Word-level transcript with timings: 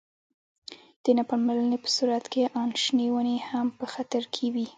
د 1.03 1.05
نه 1.17 1.23
پاملرنې 1.29 1.77
په 1.83 1.89
صورت 1.97 2.25
کې 2.33 2.51
آن 2.61 2.69
شنې 2.83 3.07
ونې 3.13 3.37
هم 3.49 3.67
په 3.79 3.85
خطر 3.93 4.23
کې 4.33 4.45
وي. 4.53 4.65